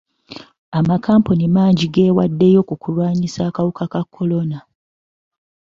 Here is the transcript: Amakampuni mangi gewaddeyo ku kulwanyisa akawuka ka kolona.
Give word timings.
Amakampuni 0.79 1.45
mangi 1.55 1.85
gewaddeyo 1.93 2.61
ku 2.69 2.75
kulwanyisa 2.81 3.39
akawuka 3.49 3.83
ka 3.93 4.01
kolona. 4.13 4.59